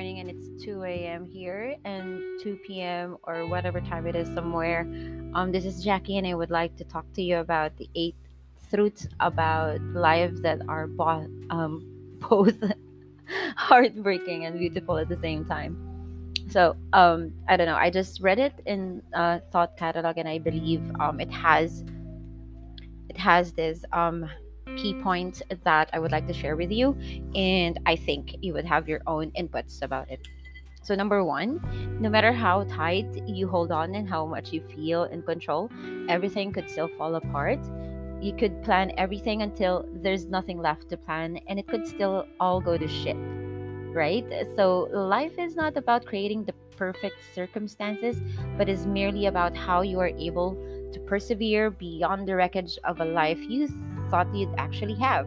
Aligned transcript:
and 0.00 0.30
it's 0.30 0.64
2 0.64 0.82
a.m. 0.84 1.26
here 1.26 1.76
and 1.84 2.40
2 2.40 2.56
p.m. 2.66 3.18
or 3.24 3.46
whatever 3.46 3.80
time 3.80 4.06
it 4.06 4.16
is 4.16 4.26
somewhere. 4.34 4.80
Um, 5.34 5.52
this 5.52 5.66
is 5.66 5.84
Jackie, 5.84 6.16
and 6.16 6.26
I 6.26 6.34
would 6.34 6.50
like 6.50 6.74
to 6.76 6.84
talk 6.84 7.04
to 7.14 7.22
you 7.22 7.36
about 7.36 7.76
the 7.76 7.88
eight 7.94 8.16
truths 8.70 9.06
about 9.20 9.80
lives 9.92 10.40
that 10.40 10.60
are 10.68 10.86
bo- 10.86 11.28
um, 11.50 11.84
both 12.30 12.56
heartbreaking 13.56 14.46
and 14.46 14.58
beautiful 14.58 14.96
at 14.96 15.08
the 15.10 15.18
same 15.18 15.44
time. 15.44 15.76
So, 16.48 16.76
um, 16.94 17.32
I 17.46 17.58
don't 17.58 17.66
know. 17.66 17.76
I 17.76 17.90
just 17.90 18.22
read 18.22 18.38
it 18.38 18.54
in 18.64 19.02
uh, 19.14 19.40
Thought 19.52 19.76
Catalog, 19.76 20.16
and 20.16 20.26
I 20.28 20.38
believe 20.38 20.80
um, 20.98 21.20
it 21.20 21.30
has 21.30 21.84
it 23.10 23.18
has 23.18 23.52
this 23.52 23.84
um, 23.92 24.30
key 24.76 24.94
points 24.94 25.42
that 25.64 25.90
I 25.92 25.98
would 25.98 26.12
like 26.12 26.26
to 26.26 26.32
share 26.32 26.56
with 26.56 26.70
you, 26.70 26.96
and 27.34 27.78
I 27.86 27.96
think 27.96 28.36
you 28.40 28.52
would 28.54 28.64
have 28.64 28.88
your 28.88 29.00
own 29.06 29.30
inputs 29.32 29.82
about 29.82 30.10
it. 30.10 30.26
So, 30.82 30.94
number 30.94 31.22
one, 31.22 31.60
no 32.00 32.08
matter 32.08 32.32
how 32.32 32.64
tight 32.64 33.06
you 33.26 33.46
hold 33.46 33.70
on 33.70 33.94
and 33.94 34.08
how 34.08 34.24
much 34.26 34.52
you 34.52 34.62
feel 34.62 35.04
in 35.04 35.22
control, 35.22 35.70
everything 36.08 36.52
could 36.52 36.70
still 36.70 36.88
fall 36.96 37.16
apart. 37.16 37.60
You 38.20 38.34
could 38.34 38.62
plan 38.62 38.92
everything 38.96 39.42
until 39.42 39.86
there's 39.92 40.26
nothing 40.26 40.60
left 40.60 40.88
to 40.90 40.96
plan, 40.96 41.38
and 41.48 41.58
it 41.58 41.68
could 41.68 41.86
still 41.86 42.26
all 42.38 42.60
go 42.60 42.78
to 42.78 42.88
shit, 42.88 43.16
right? 43.94 44.24
So, 44.56 44.88
life 44.92 45.38
is 45.38 45.54
not 45.54 45.76
about 45.76 46.06
creating 46.06 46.44
the 46.44 46.54
perfect 46.76 47.16
circumstances, 47.34 48.16
but 48.56 48.68
is 48.68 48.86
merely 48.86 49.26
about 49.26 49.54
how 49.54 49.82
you 49.82 50.00
are 50.00 50.12
able 50.16 50.56
to 50.92 51.00
persevere 51.00 51.70
beyond 51.70 52.26
the 52.26 52.34
wreckage 52.34 52.78
of 52.84 53.00
a 53.00 53.04
life 53.04 53.38
you 53.38 53.68
thought 54.10 54.34
you'd 54.34 54.54
actually 54.58 54.96
have. 54.96 55.26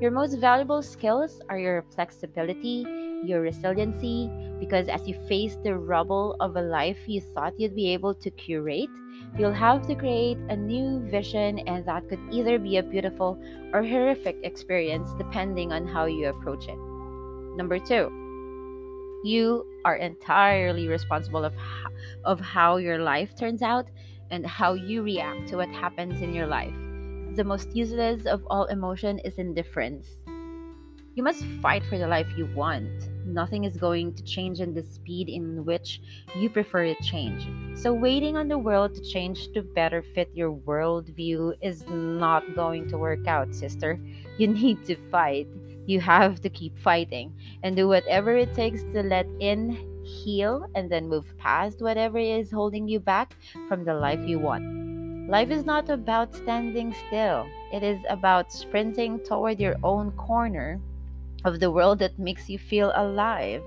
Your 0.00 0.10
most 0.10 0.38
valuable 0.38 0.82
skills 0.82 1.40
are 1.48 1.58
your 1.58 1.84
flexibility, 1.94 2.84
your 3.24 3.40
resiliency, 3.40 4.28
because 4.58 4.88
as 4.88 5.06
you 5.06 5.14
face 5.28 5.56
the 5.62 5.76
rubble 5.76 6.34
of 6.40 6.56
a 6.56 6.62
life 6.62 6.98
you 7.06 7.20
thought 7.20 7.58
you'd 7.58 7.76
be 7.76 7.92
able 7.92 8.14
to 8.14 8.30
curate, 8.30 8.90
you'll 9.38 9.52
have 9.52 9.86
to 9.86 9.94
create 9.94 10.38
a 10.48 10.56
new 10.56 10.98
vision, 11.08 11.60
and 11.60 11.86
that 11.86 12.08
could 12.08 12.18
either 12.32 12.58
be 12.58 12.78
a 12.78 12.82
beautiful 12.82 13.40
or 13.72 13.84
horrific 13.84 14.36
experience 14.42 15.08
depending 15.18 15.72
on 15.72 15.86
how 15.86 16.06
you 16.06 16.26
approach 16.26 16.66
it. 16.66 16.78
Number 17.56 17.78
two, 17.78 18.10
you 19.24 19.64
are 19.84 19.96
entirely 19.96 20.88
responsible 20.88 21.44
of 21.44 21.54
how, 21.54 21.90
of 22.24 22.40
how 22.40 22.76
your 22.78 22.98
life 22.98 23.36
turns 23.36 23.62
out 23.62 23.86
and 24.30 24.44
how 24.44 24.72
you 24.72 25.02
react 25.02 25.48
to 25.48 25.56
what 25.58 25.68
happens 25.68 26.22
in 26.22 26.34
your 26.34 26.46
life 26.46 26.74
the 27.34 27.44
most 27.44 27.74
useless 27.74 28.26
of 28.26 28.42
all 28.48 28.66
emotion 28.66 29.18
is 29.20 29.38
indifference. 29.38 30.06
You 31.14 31.22
must 31.22 31.44
fight 31.60 31.84
for 31.84 31.98
the 31.98 32.06
life 32.06 32.28
you 32.36 32.46
want. 32.54 33.10
Nothing 33.26 33.64
is 33.64 33.76
going 33.76 34.14
to 34.14 34.22
change 34.22 34.60
in 34.60 34.72
the 34.72 34.82
speed 34.82 35.28
in 35.28 35.64
which 35.64 36.00
you 36.36 36.48
prefer 36.48 36.86
to 36.86 37.02
change. 37.02 37.46
So, 37.78 37.92
waiting 37.92 38.36
on 38.36 38.48
the 38.48 38.56
world 38.56 38.94
to 38.94 39.02
change 39.02 39.52
to 39.52 39.62
better 39.62 40.02
fit 40.02 40.30
your 40.34 40.52
worldview 40.52 41.54
is 41.60 41.86
not 41.86 42.54
going 42.54 42.88
to 42.88 42.96
work 42.96 43.26
out, 43.26 43.54
sister. 43.54 44.00
You 44.38 44.48
need 44.62 44.84
to 44.86 44.96
fight. 45.10 45.48
You 45.84 46.00
have 46.00 46.40
to 46.40 46.48
keep 46.48 46.78
fighting 46.78 47.34
and 47.62 47.76
do 47.76 47.88
whatever 47.88 48.34
it 48.36 48.54
takes 48.54 48.82
to 48.94 49.02
let 49.02 49.26
in, 49.38 49.76
heal, 50.04 50.66
and 50.74 50.90
then 50.90 51.08
move 51.08 51.36
past 51.36 51.82
whatever 51.82 52.18
is 52.18 52.50
holding 52.50 52.88
you 52.88 53.00
back 53.00 53.36
from 53.68 53.84
the 53.84 53.94
life 53.94 54.20
you 54.26 54.38
want. 54.38 54.81
Life 55.32 55.50
is 55.50 55.64
not 55.64 55.88
about 55.88 56.34
standing 56.34 56.94
still, 57.06 57.46
it 57.72 57.82
is 57.82 57.98
about 58.10 58.52
sprinting 58.52 59.18
toward 59.18 59.58
your 59.58 59.76
own 59.82 60.10
corner 60.12 60.78
of 61.46 61.58
the 61.58 61.70
world 61.70 62.00
that 62.00 62.18
makes 62.18 62.50
you 62.50 62.58
feel 62.58 62.92
alive. 62.94 63.62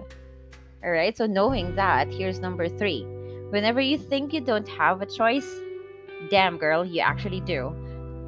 All 0.83 0.91
right, 0.91 1.17
so 1.17 1.25
knowing 1.25 1.73
that, 1.73 2.07
here's 2.13 2.39
number 2.39 2.69
three. 2.69 3.01
Whenever 3.49 3.81
you 3.81 3.97
think 3.97 4.31
you 4.31 4.41
don't 4.41 4.67
have 4.67 5.01
a 5.01 5.07
choice, 5.07 5.51
damn 6.29 6.59
girl, 6.59 6.85
you 6.85 7.01
actually 7.01 7.41
do. 7.41 7.75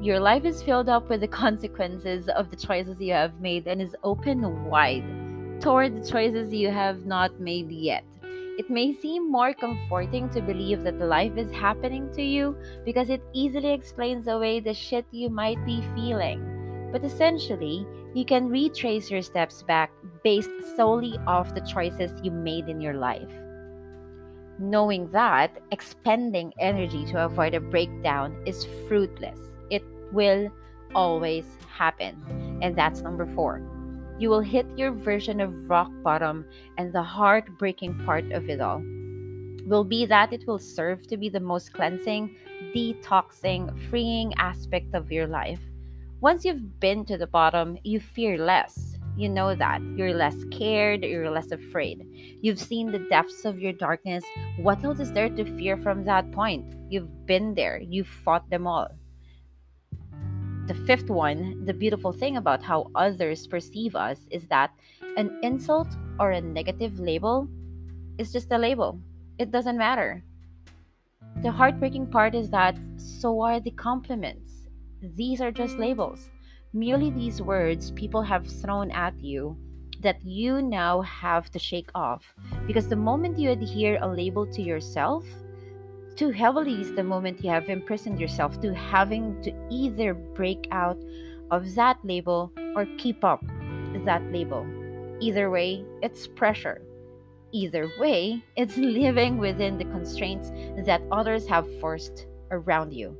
Your 0.02 0.18
life 0.18 0.44
is 0.44 0.60
filled 0.60 0.88
up 0.88 1.08
with 1.08 1.20
the 1.20 1.28
consequences 1.44 2.28
of 2.28 2.50
the 2.50 2.56
choices 2.56 2.98
you 2.98 3.12
have 3.12 3.40
made 3.40 3.68
and 3.68 3.80
is 3.80 3.94
open 4.02 4.64
wide 4.64 5.04
toward 5.60 5.94
the 5.94 6.10
choices 6.10 6.52
you 6.52 6.72
have 6.72 7.06
not 7.06 7.38
made 7.38 7.70
yet. 7.70 8.02
It 8.58 8.68
may 8.68 8.92
seem 8.92 9.30
more 9.30 9.54
comforting 9.54 10.28
to 10.30 10.42
believe 10.42 10.82
that 10.82 10.98
life 10.98 11.36
is 11.36 11.52
happening 11.52 12.10
to 12.14 12.22
you 12.22 12.56
because 12.84 13.08
it 13.08 13.22
easily 13.32 13.72
explains 13.72 14.26
away 14.26 14.58
the 14.58 14.74
shit 14.74 15.06
you 15.12 15.30
might 15.30 15.64
be 15.64 15.80
feeling. 15.94 16.90
But 16.90 17.04
essentially, 17.04 17.86
you 18.14 18.24
can 18.24 18.48
retrace 18.48 19.12
your 19.12 19.22
steps 19.22 19.62
back 19.62 19.92
based 20.24 20.50
solely 20.74 21.16
off 21.24 21.54
the 21.54 21.60
choices 21.60 22.10
you 22.24 22.32
made 22.32 22.68
in 22.68 22.80
your 22.80 22.94
life. 22.94 23.30
Knowing 24.58 25.08
that 25.12 25.62
expending 25.70 26.52
energy 26.58 27.06
to 27.12 27.24
avoid 27.26 27.54
a 27.54 27.60
breakdown 27.60 28.42
is 28.44 28.66
fruitless. 28.88 29.38
It 29.70 29.84
will 30.12 30.50
always 30.96 31.44
happen. 31.70 32.58
And 32.60 32.74
that's 32.74 33.02
number 33.02 33.24
four 33.24 33.62
you 34.18 34.28
will 34.28 34.40
hit 34.40 34.66
your 34.76 34.92
version 34.92 35.40
of 35.40 35.70
rock 35.70 35.90
bottom, 36.02 36.44
and 36.76 36.92
the 36.92 37.02
heartbreaking 37.02 38.04
part 38.04 38.30
of 38.32 38.48
it 38.48 38.60
all 38.60 38.82
will 39.66 39.84
be 39.84 40.06
that 40.06 40.32
it 40.32 40.46
will 40.46 40.58
serve 40.58 41.06
to 41.06 41.16
be 41.16 41.28
the 41.28 41.40
most 41.40 41.72
cleansing, 41.72 42.34
detoxing, 42.74 43.76
freeing 43.88 44.32
aspect 44.38 44.94
of 44.94 45.12
your 45.12 45.26
life. 45.26 45.60
Once 46.20 46.44
you've 46.44 46.80
been 46.80 47.04
to 47.04 47.16
the 47.16 47.26
bottom, 47.26 47.78
you 47.84 48.00
fear 48.00 48.38
less. 48.38 48.96
You 49.16 49.28
know 49.28 49.54
that. 49.54 49.82
You're 49.96 50.14
less 50.14 50.36
scared, 50.40 51.04
you're 51.04 51.30
less 51.30 51.50
afraid. 51.50 52.06
You've 52.40 52.58
seen 52.58 52.90
the 52.90 53.06
depths 53.10 53.44
of 53.44 53.58
your 53.58 53.72
darkness. 53.72 54.24
What 54.58 54.82
else 54.84 55.00
is 55.00 55.12
there 55.12 55.28
to 55.28 55.44
fear 55.56 55.76
from 55.76 56.04
that 56.04 56.32
point? 56.32 56.74
You've 56.88 57.26
been 57.26 57.54
there, 57.54 57.78
you've 57.78 58.08
fought 58.08 58.48
them 58.50 58.66
all 58.66 58.88
the 60.68 60.74
fifth 60.74 61.08
one, 61.08 61.64
the 61.64 61.72
beautiful 61.72 62.12
thing 62.12 62.36
about 62.36 62.62
how 62.62 62.90
others 62.94 63.46
perceive 63.46 63.96
us 63.96 64.20
is 64.30 64.46
that 64.48 64.70
an 65.16 65.40
insult 65.42 65.88
or 66.20 66.32
a 66.32 66.42
negative 66.42 67.00
label 67.00 67.48
is 68.18 68.30
just 68.32 68.52
a 68.52 68.58
label. 68.58 69.00
It 69.38 69.50
doesn't 69.50 69.78
matter. 69.78 70.22
The 71.42 71.50
heartbreaking 71.50 72.08
part 72.08 72.34
is 72.34 72.50
that 72.50 72.76
so 72.96 73.40
are 73.40 73.60
the 73.60 73.70
compliments. 73.70 74.68
These 75.00 75.40
are 75.40 75.50
just 75.50 75.78
labels. 75.78 76.28
Merely 76.74 77.10
these 77.10 77.40
words 77.40 77.90
people 77.92 78.20
have 78.20 78.46
thrown 78.46 78.90
at 78.90 79.18
you 79.18 79.56
that 80.00 80.22
you 80.22 80.60
now 80.60 81.00
have 81.00 81.50
to 81.52 81.58
shake 81.58 81.88
off. 81.94 82.34
Because 82.66 82.88
the 82.88 82.96
moment 82.96 83.38
you 83.38 83.50
adhere 83.50 83.98
a 84.02 84.06
label 84.06 84.46
to 84.46 84.60
yourself, 84.60 85.24
too 86.18 86.30
heavily 86.30 86.80
is 86.80 86.92
the 86.94 87.04
moment 87.04 87.44
you 87.44 87.50
have 87.50 87.68
imprisoned 87.68 88.18
yourself 88.18 88.60
to 88.60 88.74
having 88.74 89.40
to 89.40 89.52
either 89.70 90.14
break 90.14 90.66
out 90.72 90.98
of 91.52 91.76
that 91.76 91.96
label 92.02 92.50
or 92.74 92.86
keep 92.98 93.22
up 93.22 93.40
that 94.04 94.20
label. 94.32 94.66
Either 95.20 95.48
way, 95.48 95.84
it's 96.02 96.26
pressure. 96.26 96.82
Either 97.52 97.88
way, 98.00 98.42
it's 98.56 98.76
living 99.00 99.38
within 99.38 99.78
the 99.78 99.84
constraints 99.84 100.50
that 100.84 101.02
others 101.12 101.46
have 101.46 101.68
forced 101.78 102.26
around 102.50 102.92
you. 102.92 103.16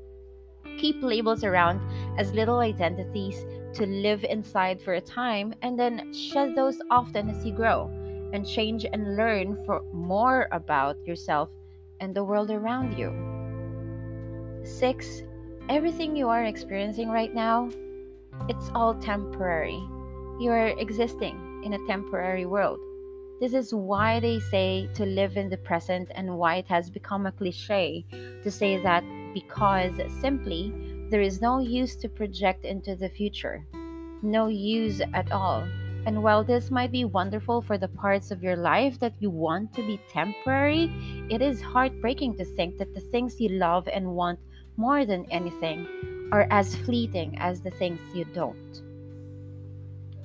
Keep 0.77 1.01
labels 1.01 1.45
around 1.45 1.81
as 2.19 2.33
little 2.33 2.59
identities 2.59 3.47
to 3.75 3.87
live 3.87 4.25
inside 4.25 4.83
for 4.83 4.95
a 4.95 5.01
time 5.01 5.55
and 5.63 5.79
then 5.79 6.13
shed 6.13 6.57
those 6.57 6.81
often 6.91 7.31
as 7.31 7.47
you 7.47 7.53
grow 7.53 7.87
and 8.33 8.45
change 8.45 8.85
and 8.93 9.17
learn 9.17 9.57
for 9.65 9.85
more 9.93 10.49
about 10.51 10.97
yourself 11.07 11.49
and 12.01 12.15
the 12.15 12.25
world 12.25 12.51
around 12.51 12.99
you. 12.99 13.13
Six, 14.65 15.23
everything 15.69 16.17
you 16.17 16.29
are 16.29 16.45
experiencing 16.45 17.09
right 17.09 17.35
now, 17.35 17.71
it's 18.49 18.71
all 18.75 18.95
temporary. 18.95 19.81
You 20.41 20.51
are 20.51 20.69
existing 20.79 21.63
in 21.65 21.75
a 21.75 21.87
temporary 21.87 22.47
world. 22.47 22.79
This 23.41 23.55
is 23.55 23.73
why 23.73 24.19
they 24.19 24.41
say 24.41 24.89
to 24.95 25.07
live 25.07 25.37
in 25.37 25.49
the 25.49 25.59
present 25.59 26.11
and 26.15 26.39
why 26.39 26.57
it 26.57 26.67
has 26.67 26.91
become 26.91 27.27
a 27.27 27.33
cliche 27.33 28.05
to 28.43 28.51
say 28.51 28.83
that 28.83 29.05
because 29.33 29.93
simply 30.21 30.73
there 31.11 31.21
is 31.21 31.41
no 31.41 31.61
use 31.61 31.95
to 31.97 32.09
project 32.09 32.65
into 32.65 32.97
the 32.97 33.09
future. 33.09 33.65
No 34.23 34.49
use 34.49 35.01
at 35.15 35.31
all. 35.31 35.67
And 36.09 36.23
while 36.23 36.43
this 36.43 36.71
might 36.71 36.91
be 36.91 37.05
wonderful 37.05 37.61
for 37.61 37.77
the 37.77 37.87
parts 37.87 38.31
of 38.31 38.43
your 38.43 38.57
life 38.57 38.99
that 38.99 39.13
you 39.19 39.29
want 39.29 39.75
to 39.75 39.83
be 39.83 40.01
temporary, 40.11 40.91
it 41.29 41.43
is 41.43 41.61
heartbreaking 41.61 42.39
to 42.39 42.47
think 42.47 42.79
that 42.79 42.95
the 42.95 43.01
things 43.13 43.39
you 43.39 43.51
love 43.51 43.87
and 43.93 44.15
want 44.15 44.39
more 44.79 45.05
than 45.05 45.31
anything 45.31 45.87
are 46.33 46.47
as 46.51 46.75
fleeting 46.75 47.37
as 47.39 47.61
the 47.61 47.73
things 47.73 48.01
you 48.15 48.25
don't. 48.33 48.81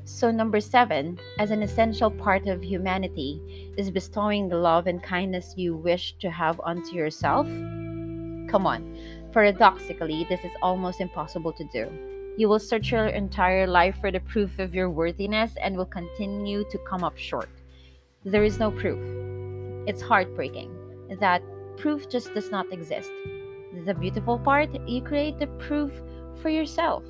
So, 0.05 0.31
number 0.31 0.61
seven, 0.61 1.19
as 1.37 1.51
an 1.51 1.61
essential 1.61 2.09
part 2.09 2.47
of 2.47 2.63
humanity, 2.63 3.73
is 3.77 3.91
bestowing 3.91 4.47
the 4.47 4.55
love 4.55 4.87
and 4.87 5.03
kindness 5.03 5.53
you 5.57 5.75
wish 5.75 6.15
to 6.19 6.31
have 6.31 6.61
unto 6.63 6.95
yourself. 6.95 7.45
Come 8.47 8.65
on, 8.65 8.97
paradoxically, 9.33 10.25
this 10.29 10.45
is 10.45 10.51
almost 10.61 11.01
impossible 11.01 11.51
to 11.51 11.65
do. 11.73 12.12
You 12.35 12.49
will 12.49 12.59
search 12.59 12.91
your 12.91 13.07
entire 13.07 13.67
life 13.67 13.97
for 14.01 14.11
the 14.11 14.19
proof 14.19 14.57
of 14.59 14.73
your 14.73 14.89
worthiness 14.89 15.55
and 15.61 15.77
will 15.77 15.85
continue 15.85 16.63
to 16.69 16.77
come 16.79 17.03
up 17.03 17.17
short. 17.17 17.49
there 18.25 18.43
is 18.43 18.57
no 18.57 18.71
proof. 18.71 18.99
It's 19.87 20.01
heartbreaking 20.01 20.71
that 21.19 21.43
proof 21.77 22.09
just 22.09 22.33
does 22.33 22.49
not 22.49 22.71
exist. 22.71 23.11
The 23.85 23.93
beautiful 23.93 24.39
part, 24.39 24.69
you 24.87 25.01
create 25.01 25.39
the 25.39 25.47
proof 25.67 25.91
for 26.41 26.49
yourself. 26.49 27.03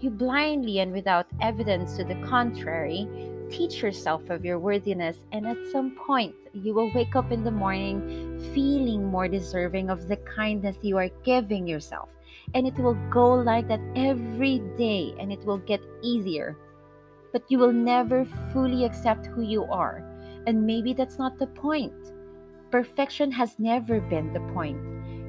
You 0.00 0.10
blindly 0.10 0.78
and 0.80 0.92
without 0.92 1.26
evidence 1.40 1.96
to 1.96 2.04
the 2.04 2.14
contrary 2.26 3.08
teach 3.50 3.82
yourself 3.82 4.28
of 4.30 4.44
your 4.44 4.58
worthiness, 4.58 5.16
and 5.32 5.46
at 5.46 5.56
some 5.72 5.96
point, 6.06 6.34
you 6.52 6.74
will 6.74 6.92
wake 6.94 7.16
up 7.16 7.32
in 7.32 7.44
the 7.44 7.50
morning 7.50 8.38
feeling 8.54 9.06
more 9.06 9.28
deserving 9.28 9.90
of 9.90 10.08
the 10.08 10.16
kindness 10.16 10.76
you 10.82 10.98
are 10.98 11.08
giving 11.24 11.66
yourself. 11.66 12.08
And 12.54 12.66
it 12.66 12.78
will 12.78 12.98
go 13.10 13.34
like 13.34 13.68
that 13.68 13.80
every 13.94 14.60
day, 14.76 15.14
and 15.18 15.32
it 15.32 15.44
will 15.44 15.58
get 15.58 15.80
easier. 16.02 16.56
But 17.32 17.44
you 17.48 17.58
will 17.58 17.72
never 17.72 18.24
fully 18.52 18.84
accept 18.84 19.26
who 19.26 19.42
you 19.42 19.64
are, 19.64 20.02
and 20.46 20.66
maybe 20.66 20.94
that's 20.94 21.18
not 21.18 21.38
the 21.38 21.46
point. 21.46 21.94
Perfection 22.70 23.30
has 23.32 23.58
never 23.58 24.00
been 24.00 24.32
the 24.32 24.40
point. 24.52 24.78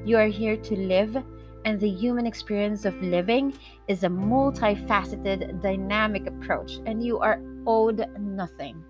You 0.06 0.16
are 0.16 0.28
here 0.28 0.56
to 0.56 0.76
live 0.76 1.16
and 1.64 1.78
the 1.78 1.90
human 1.90 2.26
experience 2.26 2.84
of 2.84 3.00
living 3.02 3.52
is 3.88 4.02
a 4.02 4.08
multifaceted, 4.08 5.60
dynamic 5.62 6.26
approach, 6.26 6.78
and 6.86 7.04
you 7.04 7.18
are 7.18 7.40
owed 7.66 8.06
nothing. 8.18 8.82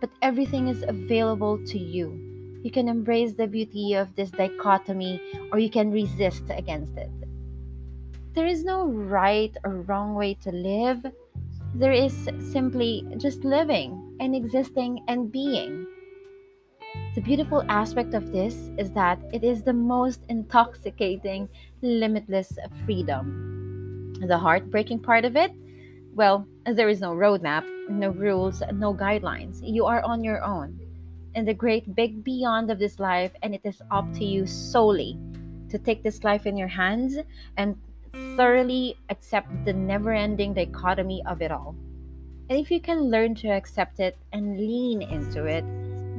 But 0.00 0.10
everything 0.22 0.68
is 0.68 0.84
available 0.86 1.58
to 1.66 1.78
you. 1.78 2.60
You 2.62 2.70
can 2.70 2.88
embrace 2.88 3.34
the 3.34 3.46
beauty 3.46 3.94
of 3.94 4.14
this 4.16 4.30
dichotomy 4.30 5.20
or 5.52 5.58
you 5.58 5.70
can 5.70 5.92
resist 5.92 6.44
against 6.50 6.96
it. 6.96 7.10
There 8.36 8.46
is 8.46 8.64
no 8.64 8.84
right 8.86 9.56
or 9.64 9.80
wrong 9.88 10.14
way 10.14 10.34
to 10.44 10.52
live. 10.52 11.06
There 11.74 11.92
is 11.92 12.12
simply 12.38 13.02
just 13.16 13.44
living 13.44 14.14
and 14.20 14.36
existing 14.36 15.02
and 15.08 15.32
being. 15.32 15.86
The 17.14 17.22
beautiful 17.22 17.64
aspect 17.70 18.12
of 18.12 18.32
this 18.32 18.68
is 18.76 18.92
that 18.92 19.18
it 19.32 19.42
is 19.42 19.62
the 19.62 19.72
most 19.72 20.20
intoxicating, 20.28 21.48
limitless 21.80 22.58
freedom. 22.84 24.12
The 24.20 24.36
heartbreaking 24.36 25.00
part 25.00 25.24
of 25.24 25.34
it, 25.34 25.52
well, 26.14 26.46
there 26.66 26.90
is 26.90 27.00
no 27.00 27.14
roadmap, 27.14 27.64
no 27.88 28.10
rules, 28.10 28.62
no 28.74 28.92
guidelines. 28.92 29.60
You 29.62 29.86
are 29.86 30.02
on 30.02 30.22
your 30.22 30.44
own 30.44 30.78
in 31.34 31.46
the 31.46 31.54
great 31.54 31.94
big 31.94 32.22
beyond 32.22 32.70
of 32.70 32.78
this 32.78 33.00
life, 33.00 33.32
and 33.42 33.54
it 33.54 33.62
is 33.64 33.80
up 33.90 34.12
to 34.12 34.26
you 34.26 34.44
solely 34.44 35.18
to 35.70 35.78
take 35.78 36.02
this 36.02 36.22
life 36.22 36.44
in 36.44 36.58
your 36.58 36.68
hands 36.68 37.16
and 37.56 37.76
thoroughly 38.36 38.96
accept 39.08 39.48
the 39.64 39.72
never 39.72 40.12
ending 40.12 40.54
dichotomy 40.54 41.22
of 41.26 41.42
it 41.42 41.50
all. 41.50 41.74
And 42.48 42.58
if 42.58 42.70
you 42.70 42.80
can 42.80 43.10
learn 43.10 43.34
to 43.36 43.48
accept 43.48 43.98
it 43.98 44.16
and 44.32 44.58
lean 44.58 45.02
into 45.02 45.46
it, 45.46 45.64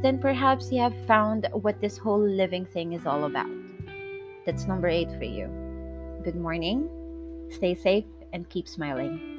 then 0.02 0.20
perhaps 0.20 0.72
you 0.72 0.82
have 0.82 0.96
found 1.08 1.48
what 1.54 1.80
this 1.82 1.98
whole 1.98 2.22
living 2.22 2.66
thing 2.66 2.94
is 2.94 3.06
all 3.06 3.24
about. 3.24 3.50
That's 4.46 4.68
number 4.68 4.88
eight 4.88 5.12
for 5.18 5.24
you. 5.24 5.48
Good 6.24 6.36
morning, 6.36 6.90
stay 7.50 7.74
safe, 7.76 8.06
and 8.34 8.50
keep 8.50 8.68
smiling. 8.68 9.37